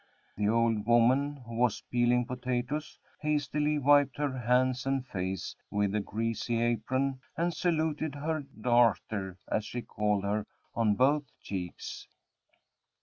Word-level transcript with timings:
The 0.35 0.49
old 0.49 0.87
woman, 0.87 1.43
who 1.45 1.53
was 1.53 1.83
peeling 1.91 2.25
potatoes, 2.25 2.97
hastily 3.19 3.77
wiped 3.77 4.17
her 4.17 4.35
hands 4.35 4.87
and 4.87 5.05
face 5.05 5.55
with 5.69 5.93
a 5.93 5.99
greasy 5.99 6.59
apron, 6.59 7.19
and 7.37 7.53
saluted 7.53 8.15
her 8.15 8.39
"darter," 8.59 9.37
as 9.47 9.63
she 9.63 9.83
called 9.83 10.23
her, 10.23 10.47
on 10.75 10.95
both 10.95 11.25
cheeks. 11.39 12.07